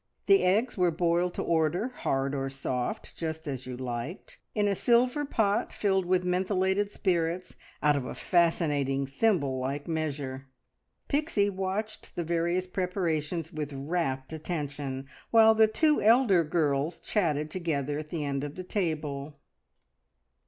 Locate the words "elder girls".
16.01-16.97